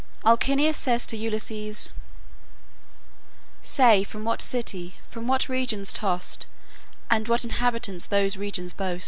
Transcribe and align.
Alcinous 0.25 0.75
says 0.77 1.05
to 1.05 1.15
Ulysses: 1.15 1.91
"Say 3.61 4.03
from 4.03 4.25
what 4.25 4.41
city, 4.41 4.95
from 5.11 5.27
what 5.27 5.47
regions 5.47 5.93
tossed, 5.93 6.47
And 7.11 7.27
what 7.27 7.43
inhabitants 7.43 8.07
those 8.07 8.35
regions 8.35 8.73
boast? 8.73 8.99